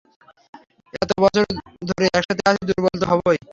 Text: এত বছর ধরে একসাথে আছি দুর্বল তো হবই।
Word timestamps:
এত 0.93 1.11
বছর 1.23 1.43
ধরে 1.89 2.05
একসাথে 2.09 2.43
আছি 2.49 2.61
দুর্বল 2.69 2.95
তো 3.01 3.05
হবই। 3.11 3.37